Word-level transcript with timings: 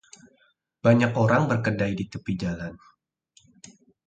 banyak 0.85 1.11
orang 1.23 1.43
berkedai 1.51 1.93
di 1.99 2.05
tepi 2.11 2.33
jalan 2.43 2.73